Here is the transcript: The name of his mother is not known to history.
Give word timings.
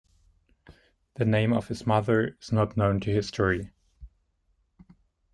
The 1.13 1.25
name 1.25 1.53
of 1.53 1.67
his 1.67 1.85
mother 1.85 2.35
is 2.41 2.51
not 2.51 2.75
known 2.75 2.99
to 3.01 3.11
history. 3.13 3.69